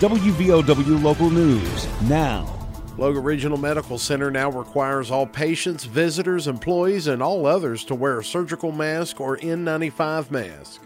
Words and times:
WVOW 0.00 1.02
Local 1.02 1.28
News 1.28 1.86
now. 2.08 2.48
Logan 2.96 3.22
Regional 3.22 3.58
Medical 3.58 3.98
Center 3.98 4.30
now 4.30 4.50
requires 4.50 5.10
all 5.10 5.26
patients, 5.26 5.84
visitors, 5.84 6.48
employees, 6.48 7.06
and 7.06 7.22
all 7.22 7.44
others 7.44 7.84
to 7.84 7.94
wear 7.94 8.18
a 8.18 8.24
surgical 8.24 8.72
mask 8.72 9.20
or 9.20 9.36
N95 9.36 10.30
mask. 10.30 10.80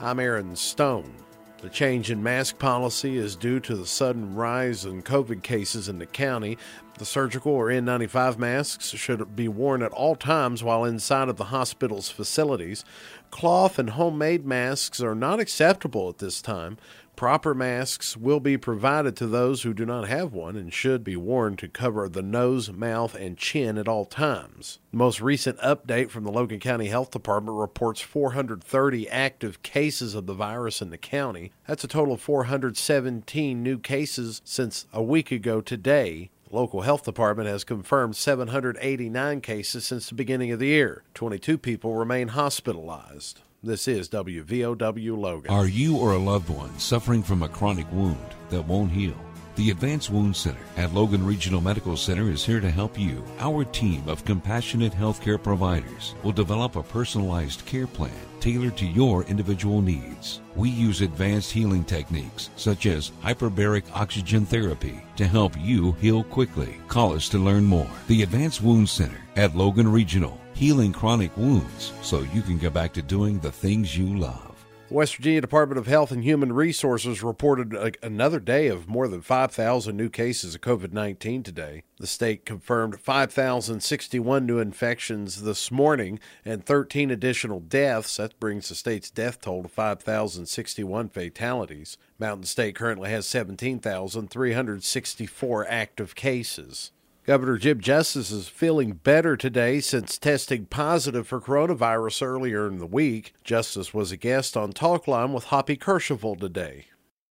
I'm 0.00 0.20
Aaron 0.20 0.56
Stone. 0.56 1.12
The 1.60 1.68
change 1.68 2.10
in 2.10 2.22
mask 2.22 2.58
policy 2.58 3.18
is 3.18 3.36
due 3.36 3.60
to 3.60 3.76
the 3.76 3.84
sudden 3.84 4.34
rise 4.34 4.86
in 4.86 5.02
COVID 5.02 5.42
cases 5.42 5.90
in 5.90 5.98
the 5.98 6.06
county. 6.06 6.56
The 6.96 7.04
surgical 7.04 7.52
or 7.52 7.66
N95 7.66 8.38
masks 8.38 8.88
should 8.90 9.36
be 9.36 9.48
worn 9.48 9.82
at 9.82 9.92
all 9.92 10.16
times 10.16 10.64
while 10.64 10.84
inside 10.84 11.28
of 11.28 11.36
the 11.36 11.44
hospital's 11.44 12.08
facilities. 12.08 12.86
Cloth 13.30 13.78
and 13.78 13.90
homemade 13.90 14.46
masks 14.46 15.02
are 15.02 15.14
not 15.14 15.40
acceptable 15.40 16.08
at 16.08 16.18
this 16.18 16.40
time. 16.40 16.78
Proper 17.18 17.52
masks 17.52 18.16
will 18.16 18.38
be 18.38 18.56
provided 18.56 19.16
to 19.16 19.26
those 19.26 19.62
who 19.62 19.74
do 19.74 19.84
not 19.84 20.06
have 20.06 20.32
one 20.32 20.54
and 20.54 20.72
should 20.72 21.02
be 21.02 21.16
worn 21.16 21.56
to 21.56 21.66
cover 21.66 22.08
the 22.08 22.22
nose, 22.22 22.70
mouth, 22.70 23.16
and 23.16 23.36
chin 23.36 23.76
at 23.76 23.88
all 23.88 24.04
times. 24.04 24.78
The 24.92 24.98
most 24.98 25.20
recent 25.20 25.58
update 25.58 26.10
from 26.10 26.22
the 26.22 26.30
Logan 26.30 26.60
County 26.60 26.86
Health 26.86 27.10
Department 27.10 27.58
reports 27.58 28.00
430 28.00 29.08
active 29.08 29.64
cases 29.64 30.14
of 30.14 30.26
the 30.26 30.32
virus 30.32 30.80
in 30.80 30.90
the 30.90 30.96
county. 30.96 31.50
That's 31.66 31.82
a 31.82 31.88
total 31.88 32.14
of 32.14 32.20
417 32.20 33.64
new 33.64 33.78
cases 33.80 34.40
since 34.44 34.86
a 34.92 35.02
week 35.02 35.32
ago 35.32 35.60
today. 35.60 36.30
Local 36.52 36.82
health 36.82 37.02
department 37.02 37.48
has 37.48 37.64
confirmed 37.64 38.14
789 38.14 39.40
cases 39.40 39.84
since 39.84 40.08
the 40.08 40.14
beginning 40.14 40.52
of 40.52 40.60
the 40.60 40.68
year. 40.68 41.02
22 41.14 41.58
people 41.58 41.96
remain 41.96 42.28
hospitalized. 42.28 43.40
This 43.60 43.88
is 43.88 44.08
WVOW 44.10 45.18
Logan. 45.18 45.50
Are 45.50 45.66
you 45.66 45.96
or 45.96 46.12
a 46.12 46.16
loved 46.18 46.48
one 46.48 46.78
suffering 46.78 47.24
from 47.24 47.42
a 47.42 47.48
chronic 47.48 47.90
wound 47.90 48.16
that 48.50 48.64
won't 48.64 48.92
heal? 48.92 49.16
The 49.56 49.70
Advanced 49.70 50.10
Wound 50.10 50.36
Center 50.36 50.60
at 50.76 50.94
Logan 50.94 51.26
Regional 51.26 51.60
Medical 51.60 51.96
Center 51.96 52.30
is 52.30 52.44
here 52.44 52.60
to 52.60 52.70
help 52.70 52.96
you. 52.96 53.24
Our 53.40 53.64
team 53.64 54.08
of 54.08 54.24
compassionate 54.24 54.92
healthcare 54.92 55.42
providers 55.42 56.14
will 56.22 56.30
develop 56.30 56.76
a 56.76 56.84
personalized 56.84 57.66
care 57.66 57.88
plan 57.88 58.12
tailored 58.38 58.76
to 58.76 58.86
your 58.86 59.24
individual 59.24 59.82
needs. 59.82 60.40
We 60.54 60.70
use 60.70 61.00
advanced 61.00 61.50
healing 61.50 61.82
techniques 61.82 62.50
such 62.54 62.86
as 62.86 63.10
hyperbaric 63.24 63.90
oxygen 63.92 64.46
therapy 64.46 65.00
to 65.16 65.26
help 65.26 65.58
you 65.58 65.96
heal 66.00 66.22
quickly. 66.22 66.78
Call 66.86 67.14
us 67.14 67.28
to 67.30 67.38
learn 67.38 67.64
more. 67.64 67.90
The 68.06 68.22
Advanced 68.22 68.62
Wound 68.62 68.88
Center 68.88 69.20
at 69.34 69.56
Logan 69.56 69.90
Regional 69.90 70.40
healing 70.58 70.92
chronic 70.92 71.34
wounds 71.36 71.92
so 72.02 72.22
you 72.34 72.42
can 72.42 72.58
get 72.58 72.74
back 72.74 72.92
to 72.92 73.00
doing 73.00 73.38
the 73.38 73.52
things 73.52 73.96
you 73.96 74.18
love. 74.18 74.66
The 74.88 74.94
West 74.94 75.14
Virginia 75.14 75.40
Department 75.40 75.78
of 75.78 75.86
Health 75.86 76.10
and 76.10 76.24
Human 76.24 76.52
Resources 76.52 77.22
reported 77.22 77.74
a, 77.74 77.92
another 78.04 78.40
day 78.40 78.66
of 78.66 78.88
more 78.88 79.06
than 79.06 79.20
5,000 79.20 79.96
new 79.96 80.08
cases 80.08 80.56
of 80.56 80.60
COVID 80.60 80.92
19 80.92 81.44
today. 81.44 81.84
The 81.98 82.08
state 82.08 82.44
confirmed 82.44 82.98
5,061 82.98 84.46
new 84.46 84.58
infections 84.58 85.42
this 85.42 85.70
morning 85.70 86.18
and 86.44 86.66
13 86.66 87.12
additional 87.12 87.60
deaths. 87.60 88.16
That 88.16 88.40
brings 88.40 88.68
the 88.68 88.74
state's 88.74 89.10
death 89.10 89.40
toll 89.40 89.62
to 89.62 89.68
5,061 89.68 91.10
fatalities. 91.10 91.98
Mountain 92.18 92.46
State 92.46 92.74
currently 92.74 93.10
has 93.10 93.26
17,364 93.26 95.66
active 95.68 96.16
cases. 96.16 96.90
Governor 97.28 97.58
Jim 97.58 97.78
Justice 97.78 98.30
is 98.30 98.48
feeling 98.48 98.92
better 98.92 99.36
today 99.36 99.80
since 99.80 100.16
testing 100.16 100.64
positive 100.64 101.28
for 101.28 101.42
coronavirus 101.42 102.22
earlier 102.22 102.66
in 102.66 102.78
the 102.78 102.86
week. 102.86 103.34
Justice 103.44 103.92
was 103.92 104.10
a 104.10 104.16
guest 104.16 104.56
on 104.56 104.72
Talkline 104.72 105.34
with 105.34 105.44
Hoppy 105.44 105.76
Kercheval 105.76 106.40
today. 106.40 106.86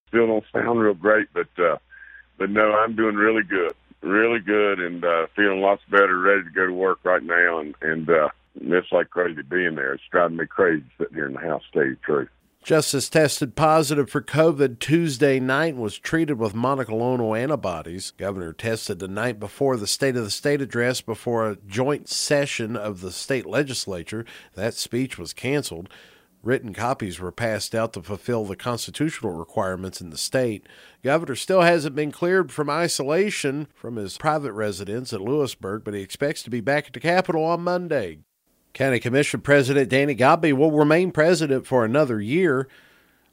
Still 0.09 0.27
don't 0.27 0.45
sound 0.53 0.79
real 0.79 0.93
great, 0.93 1.29
but 1.33 1.47
uh, 1.57 1.77
but 2.37 2.51
no, 2.51 2.73
I'm 2.73 2.95
doing 2.95 3.15
really 3.15 3.41
good, 3.41 3.73
really 4.01 4.39
good, 4.39 4.79
and 4.79 5.03
uh, 5.03 5.25
feeling 5.35 5.61
lots 5.61 5.81
better, 5.89 6.19
ready 6.19 6.43
to 6.43 6.51
go 6.51 6.67
to 6.67 6.73
work 6.73 6.99
right 7.03 7.23
now, 7.23 7.57
and 7.57 7.73
and 7.81 8.07
uh, 8.07 8.29
it's 8.53 8.91
like 8.91 9.09
crazy 9.09 9.41
being 9.41 9.73
there. 9.73 9.93
It's 9.93 10.03
driving 10.11 10.37
me 10.37 10.45
crazy 10.45 10.85
sitting 10.99 11.15
here 11.15 11.25
in 11.25 11.33
the 11.33 11.39
house. 11.39 11.63
To 11.73 11.79
tell 11.79 11.87
you 11.87 11.95
the 11.95 12.01
truth. 12.01 12.29
Justice 12.67 13.07
tested 13.07 13.55
positive 13.55 14.09
for 14.09 14.21
COVID 14.21 14.79
Tuesday 14.79 15.39
night 15.39 15.75
and 15.75 15.81
was 15.81 15.97
treated 15.97 16.37
with 16.37 16.53
monoclonal 16.53 17.39
antibodies. 17.39 18.11
Governor 18.17 18.51
tested 18.51 18.99
the 18.99 19.07
night 19.07 19.39
before 19.39 19.77
the 19.77 19.87
State 19.87 20.17
of 20.17 20.25
the 20.25 20.29
State 20.29 20.59
address 20.59 20.99
before 20.99 21.49
a 21.49 21.55
joint 21.55 22.09
session 22.09 22.75
of 22.75 22.99
the 22.99 23.13
state 23.13 23.45
legislature. 23.45 24.25
That 24.55 24.73
speech 24.73 25.17
was 25.17 25.31
canceled. 25.31 25.87
Written 26.43 26.73
copies 26.73 27.21
were 27.21 27.31
passed 27.31 27.73
out 27.73 27.93
to 27.93 28.01
fulfill 28.01 28.43
the 28.43 28.57
constitutional 28.57 29.31
requirements 29.31 30.01
in 30.01 30.09
the 30.09 30.17
state. 30.17 30.67
Governor 31.05 31.35
still 31.35 31.61
hasn't 31.61 31.95
been 31.95 32.11
cleared 32.11 32.51
from 32.51 32.69
isolation 32.69 33.69
from 33.75 33.95
his 33.95 34.17
private 34.17 34.51
residence 34.51 35.13
at 35.13 35.21
Lewisburg, 35.21 35.85
but 35.85 35.93
he 35.93 36.01
expects 36.01 36.43
to 36.43 36.49
be 36.49 36.59
back 36.59 36.87
at 36.87 36.93
the 36.93 36.99
Capitol 36.99 37.45
on 37.45 37.61
Monday. 37.61 38.19
County 38.77 38.99
Commission 38.99 39.41
President 39.41 39.89
Danny 39.89 40.13
Godbey 40.13 40.53
will 40.53 40.69
remain 40.69 41.11
president 41.11 41.65
for 41.65 41.83
another 41.83 42.21
year. 42.21 42.67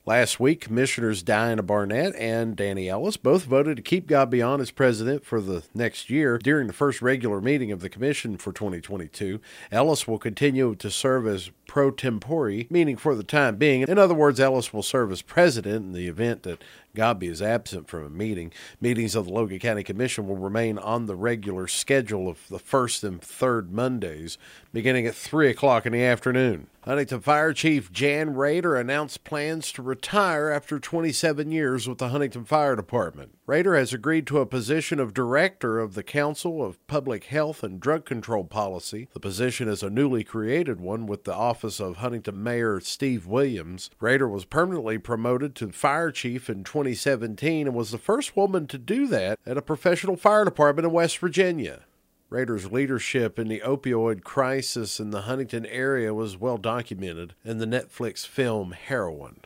Last 0.07 0.39
week, 0.39 0.61
Commissioners 0.61 1.23
Diana 1.23 1.63
Barnett 1.63 2.15
and 2.17 2.55
Danny 2.55 2.91
Ellis 2.91 3.17
both 3.17 3.45
voted 3.45 3.79
to 3.79 3.83
keep 3.83 4.07
Godbey 4.07 4.47
on 4.47 4.61
as 4.61 4.71
president 4.71 5.25
for 5.25 5.41
the 5.41 5.63
next 5.73 6.11
year. 6.11 6.37
During 6.37 6.67
the 6.67 6.75
first 6.75 7.01
regular 7.01 7.41
meeting 7.41 7.73
of 7.73 7.81
the 7.81 7.89
Commission 7.89 8.37
for 8.37 8.53
2022, 8.53 9.41
Ellis 9.73 10.07
will 10.07 10.19
continue 10.19 10.75
to 10.75 10.91
serve 10.91 11.27
as 11.27 11.51
pro 11.67 11.91
tempore, 11.91 12.65
meaning 12.69 12.99
for 12.99 13.15
the 13.15 13.25
time 13.25 13.57
being. 13.57 13.81
In 13.81 13.99
other 13.99 14.13
words, 14.13 14.39
Ellis 14.39 14.75
will 14.75 14.83
serve 14.83 15.11
as 15.11 15.23
president 15.23 15.87
in 15.87 15.93
the 15.93 16.07
event 16.07 16.43
that 16.43 16.63
Godbey 16.95 17.31
is 17.31 17.41
absent 17.41 17.89
from 17.89 18.05
a 18.05 18.11
meeting. 18.11 18.53
Meetings 18.83 19.15
of 19.15 19.25
the 19.25 19.33
Logan 19.33 19.59
County 19.59 19.83
Commission 19.83 20.29
will 20.29 20.37
remain 20.37 20.77
on 20.77 21.07
the 21.07 21.17
regular 21.17 21.67
schedule 21.67 22.29
of 22.29 22.47
the 22.51 22.59
first 22.59 23.05
and 23.05 23.23
third 23.23 23.73
Mondays, 23.73 24.37
beginning 24.71 25.07
at 25.07 25.15
3 25.15 25.49
o'clock 25.49 25.87
in 25.87 25.95
the 25.95 26.05
afternoon. 26.05 26.67
Huntington 26.85 27.21
Fire 27.21 27.55
Chief 27.55 27.91
Jan 27.91 28.35
Rader 28.35 28.77
announced 28.77 29.25
plans 29.25 29.73
to 29.73 29.81
retire 29.81 30.51
after 30.51 30.79
27 30.79 31.51
years 31.51 31.89
with 31.89 31.97
the 31.97 32.11
Huntington 32.11 32.45
Fire 32.45 32.77
Department. 32.77 33.39
Rader 33.47 33.75
has 33.75 33.95
agreed 33.95 34.27
to 34.27 34.41
a 34.41 34.45
position 34.45 35.01
of 35.01 35.15
Director 35.15 35.81
of 35.81 35.95
the 35.95 36.03
Council 36.03 36.63
of 36.63 36.87
Public 36.87 37.25
Health 37.25 37.63
and 37.63 37.81
Drug 37.81 38.05
Control 38.05 38.45
Policy. 38.45 39.09
The 39.15 39.21
position 39.21 39.67
is 39.67 39.83
a 39.83 39.89
newly 39.89 40.25
created 40.25 40.79
one 40.79 41.07
with 41.07 41.25
the 41.25 41.35
office 41.35 41.81
of 41.81 41.97
Huntington 41.97 42.43
Mayor 42.43 42.81
Steve 42.81 43.27
Williams. 43.27 43.89
Rader 43.99 44.29
was 44.29 44.45
permanently 44.45 44.99
promoted 44.99 45.55
to 45.55 45.73
Fire 45.73 46.11
Chief 46.11 46.51
in 46.51 46.65
2017 46.65 47.67
and 47.67 47.75
was 47.75 47.93
the 47.93 47.99
first 47.99 48.37
woman 48.37 48.67
to 48.67 48.77
do 48.77 49.07
that 49.07 49.39
at 49.47 49.57
a 49.57 49.63
professional 49.63 50.17
fire 50.17 50.45
department 50.45 50.85
in 50.85 50.93
West 50.93 51.17
Virginia. 51.17 51.85
Rader's 52.31 52.73
leadership 52.73 53.39
in 53.39 53.49
the 53.49 53.61
opioid 53.61 54.25
crisis 54.25 54.99
in 54.99 55.11
the 55.11 55.23
Huntington 55.23 55.67
area 55.67 56.13
was 56.13 56.37
well 56.37 56.57
documented 56.57 57.35
in 57.45 57.59
the 57.59 57.67
Netflix 57.67 58.27
film 58.27 58.73
Heroin. 58.73 59.41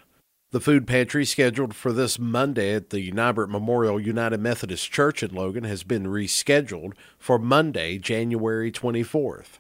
The 0.50 0.61
food 0.61 0.87
pantry 0.87 1.27
scheduled 1.27 1.75
for 1.75 1.93
this 1.93 2.19
Monday 2.19 2.72
at 2.75 2.88
the 2.88 3.12
Nighbert 3.12 3.50
Memorial 3.50 4.00
United 4.00 4.41
Methodist 4.41 4.91
Church 4.91 5.22
in 5.22 5.34
Logan 5.34 5.65
has 5.65 5.83
been 5.83 6.06
rescheduled 6.06 6.94
for 7.19 7.38
Monday, 7.38 7.99
January 7.99 8.72
24th. 8.72 9.59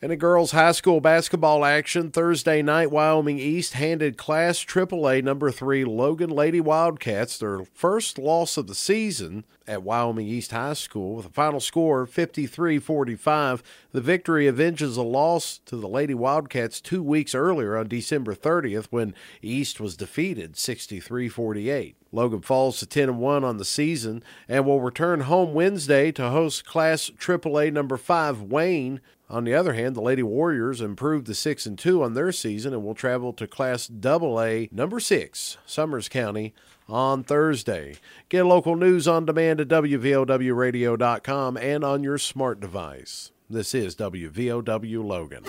In 0.00 0.12
a 0.12 0.16
girls' 0.16 0.52
high 0.52 0.70
school 0.70 1.00
basketball 1.00 1.64
action, 1.64 2.12
Thursday 2.12 2.62
night, 2.62 2.92
Wyoming 2.92 3.40
East 3.40 3.72
handed 3.72 4.16
Class 4.16 4.64
AAA 4.64 5.24
number 5.24 5.50
three 5.50 5.84
Logan 5.84 6.30
Lady 6.30 6.60
Wildcats 6.60 7.36
their 7.36 7.64
first 7.64 8.16
loss 8.16 8.56
of 8.56 8.68
the 8.68 8.76
season 8.76 9.42
at 9.66 9.82
Wyoming 9.82 10.28
East 10.28 10.52
High 10.52 10.74
School 10.74 11.16
with 11.16 11.26
a 11.26 11.30
final 11.30 11.58
score 11.58 12.02
of 12.02 12.10
53 12.10 12.78
45. 12.78 13.64
The 13.90 14.00
victory 14.00 14.46
avenges 14.46 14.96
a 14.96 15.02
loss 15.02 15.58
to 15.66 15.76
the 15.76 15.88
Lady 15.88 16.14
Wildcats 16.14 16.80
two 16.80 17.02
weeks 17.02 17.34
earlier 17.34 17.76
on 17.76 17.88
December 17.88 18.36
30th 18.36 18.86
when 18.90 19.16
East 19.42 19.80
was 19.80 19.96
defeated 19.96 20.56
63 20.56 21.28
48. 21.28 21.96
Logan 22.12 22.40
falls 22.42 22.78
to 22.78 22.86
10 22.86 23.18
1 23.18 23.42
on 23.42 23.56
the 23.56 23.64
season 23.64 24.22
and 24.46 24.64
will 24.64 24.80
return 24.80 25.22
home 25.22 25.54
Wednesday 25.54 26.12
to 26.12 26.30
host 26.30 26.64
Class 26.64 27.10
AAA 27.10 27.72
number 27.72 27.96
5 27.96 28.42
Wayne 28.42 29.00
on 29.30 29.44
the 29.44 29.54
other 29.54 29.74
hand, 29.74 29.94
the 29.94 30.00
Lady 30.00 30.22
Warriors 30.22 30.80
improved 30.80 31.26
to 31.26 31.34
6 31.34 31.66
and 31.66 31.78
2 31.78 32.02
on 32.02 32.14
their 32.14 32.32
season 32.32 32.72
and 32.72 32.82
will 32.82 32.94
travel 32.94 33.32
to 33.34 33.46
Class 33.46 33.90
AA 33.90 34.66
number 34.72 35.00
6, 35.00 35.58
Summers 35.66 36.08
County 36.08 36.54
on 36.88 37.22
Thursday. 37.22 37.96
Get 38.30 38.44
local 38.44 38.74
news 38.74 39.06
on 39.06 39.26
demand 39.26 39.60
at 39.60 39.68
WVOWradio.com 39.68 41.56
and 41.58 41.84
on 41.84 42.02
your 42.02 42.18
smart 42.18 42.60
device. 42.60 43.32
This 43.50 43.74
is 43.74 43.96
WVOW 43.96 45.02
Logan. 45.02 45.42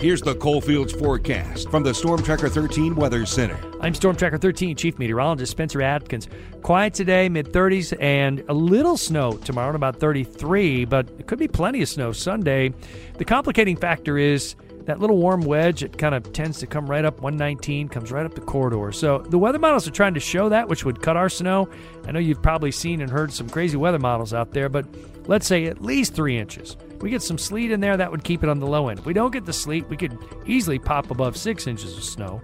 Here's 0.00 0.22
the 0.22 0.34
Coalfields 0.34 0.92
forecast 0.92 1.70
from 1.70 1.84
the 1.84 1.94
Storm 1.94 2.20
Tracker 2.20 2.48
13 2.48 2.96
Weather 2.96 3.24
Center. 3.26 3.56
I'm 3.80 3.94
Storm 3.94 4.16
Tracker 4.16 4.38
13 4.38 4.74
Chief 4.74 4.98
Meteorologist 4.98 5.52
Spencer 5.52 5.82
Adkins. 5.82 6.26
Quiet 6.62 6.94
today, 6.94 7.28
mid 7.28 7.52
30s, 7.52 7.96
and 8.00 8.42
a 8.48 8.52
little 8.52 8.96
snow 8.96 9.36
tomorrow, 9.36 9.72
about 9.76 10.00
33, 10.00 10.84
but 10.84 11.08
it 11.20 11.28
could 11.28 11.38
be 11.38 11.46
plenty 11.46 11.80
of 11.80 11.88
snow 11.88 12.10
Sunday. 12.10 12.74
The 13.18 13.24
complicating 13.24 13.76
factor 13.76 14.18
is 14.18 14.56
that 14.86 15.00
little 15.00 15.16
warm 15.16 15.42
wedge, 15.42 15.82
it 15.82 15.98
kind 15.98 16.14
of 16.14 16.32
tends 16.32 16.58
to 16.60 16.66
come 16.66 16.86
right 16.86 17.04
up 17.04 17.20
119, 17.20 17.88
comes 17.88 18.10
right 18.10 18.26
up 18.26 18.34
the 18.34 18.40
corridor. 18.40 18.92
So 18.92 19.18
the 19.18 19.38
weather 19.38 19.58
models 19.58 19.86
are 19.86 19.92
trying 19.92 20.14
to 20.14 20.20
show 20.20 20.48
that, 20.48 20.68
which 20.68 20.84
would 20.84 21.02
cut 21.02 21.16
our 21.16 21.28
snow. 21.28 21.68
I 22.06 22.12
know 22.12 22.18
you've 22.18 22.42
probably 22.42 22.72
seen 22.72 23.00
and 23.00 23.10
heard 23.10 23.32
some 23.32 23.48
crazy 23.48 23.76
weather 23.76 23.98
models 23.98 24.34
out 24.34 24.52
there, 24.52 24.68
but 24.68 24.86
let's 25.26 25.46
say 25.46 25.66
at 25.66 25.82
least 25.82 26.14
three 26.14 26.38
inches. 26.38 26.76
we 27.00 27.10
get 27.10 27.22
some 27.22 27.38
sleet 27.38 27.70
in 27.70 27.80
there, 27.80 27.96
that 27.96 28.10
would 28.10 28.24
keep 28.24 28.42
it 28.42 28.48
on 28.48 28.60
the 28.60 28.66
low 28.66 28.88
end. 28.88 29.00
If 29.00 29.06
we 29.06 29.12
don't 29.12 29.32
get 29.32 29.44
the 29.44 29.52
sleet, 29.52 29.88
we 29.88 29.96
could 29.96 30.16
easily 30.46 30.78
pop 30.78 31.10
above 31.10 31.36
six 31.36 31.66
inches 31.66 31.96
of 31.96 32.04
snow 32.04 32.40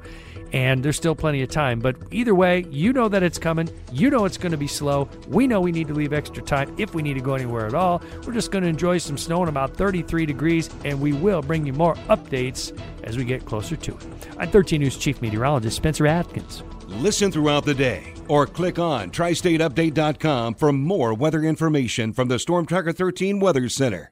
and 0.53 0.83
there's 0.83 0.97
still 0.97 1.15
plenty 1.15 1.43
of 1.43 1.49
time. 1.49 1.81
But 1.81 1.97
either 2.11 2.35
way, 2.35 2.65
you 2.71 2.93
know 2.93 3.09
that 3.09 3.23
it's 3.23 3.39
coming. 3.39 3.69
You 3.93 4.11
know 4.11 4.25
it's 4.25 4.39
going 4.39 4.53
to 4.53 4.59
be 4.59 4.67
slow. 4.67 5.09
We 5.29 5.47
know 5.47 5.61
we 5.61 5.73
need 5.73 5.89
to 5.89 5.95
leave 5.95 6.12
extra 6.12 6.43
time 6.43 6.75
if 6.79 6.95
we 6.95 7.03
need 7.03 7.15
to 7.15 7.21
go 7.21 7.35
anywhere 7.35 7.67
at 7.67 7.75
all. 7.75 8.03
We're 8.27 8.33
just 8.33 8.50
going 8.50 8.62
to 8.62 8.69
enjoy 8.69 8.99
some 8.99 9.19
snow 9.19 9.43
in 9.43 9.49
about 9.49 9.77
33 9.77 10.27
degrees, 10.27 10.71
and 10.85 11.00
we 11.00 11.12
will 11.12 11.43
bring 11.43 11.67
you 11.67 11.73
more 11.73 11.95
updates 12.09 12.79
as 13.05 13.17
we 13.17 13.25
get 13.25 13.45
closer 13.45 13.77
to 13.77 13.93
it. 13.97 14.06
I'm 14.39 14.50
13 14.50 14.81
News 14.81 14.97
Chief 14.97 15.21
Meteorologist 15.21 15.77
Spencer 15.77 16.06
Adkins. 16.06 16.62
Listen 16.87 17.31
throughout 17.31 17.65
the 17.65 17.75
day 17.75 18.15
or 18.29 18.47
click 18.47 18.79
on 18.79 19.11
tristateupdate.com 19.11 20.55
for 20.55 20.73
more 20.73 21.15
weather 21.15 21.43
information 21.43 22.12
from 22.12 22.29
the 22.29 22.39
Storm 22.39 22.67
Tracker 22.67 22.93
13 22.93 23.41
Weather 23.41 23.69
Center. 23.69 24.06